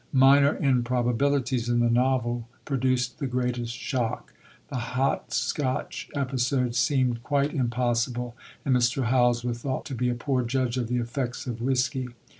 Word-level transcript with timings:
Minor 0.13 0.57
improbabilities 0.57 1.69
in 1.69 1.79
the 1.79 1.87
novel 1.91 2.47
produced 2.65 3.19
the 3.19 3.27
greatest 3.27 3.75
shock 3.77 4.33
the 4.69 4.77
hot 4.97 5.31
scotch 5.31 6.09
episode 6.15 6.73
seemed 6.73 7.21
quite 7.21 7.53
impossible, 7.53 8.35
and 8.65 8.75
Mr. 8.75 9.03
Howells 9.03 9.43
was 9.43 9.59
thought 9.59 9.85
to 9.85 9.93
be 9.93 10.09
a 10.09 10.15
poor 10.15 10.41
judge 10.43 10.75
of 10.75 10.87
the 10.87 10.97
effects 10.97 11.45
of 11.45 11.61
whiskey. 11.61 12.07